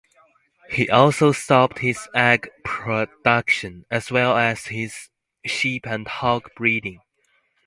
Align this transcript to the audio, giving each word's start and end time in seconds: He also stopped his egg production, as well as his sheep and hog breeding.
He 0.71 0.89
also 0.89 1.31
stopped 1.31 1.77
his 1.77 2.07
egg 2.15 2.49
production, 2.63 3.85
as 3.91 4.09
well 4.09 4.35
as 4.35 4.65
his 4.65 5.09
sheep 5.45 5.85
and 5.85 6.07
hog 6.07 6.49
breeding. 6.55 7.01